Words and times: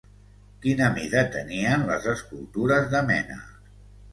Quina 0.63 0.87
mida 0.95 1.21
tenien 1.35 1.85
les 1.91 2.07
escultures 2.15 2.89
de 2.95 3.03
Mena? 3.11 3.39